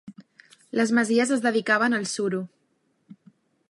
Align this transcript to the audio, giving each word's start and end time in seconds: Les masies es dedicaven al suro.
Les 0.79 0.93
masies 0.99 1.35
es 1.37 1.45
dedicaven 1.45 1.99
al 2.01 2.11
suro. 2.17 2.43